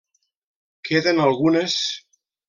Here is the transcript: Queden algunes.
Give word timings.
Queden 0.89 1.21
algunes. 1.25 1.75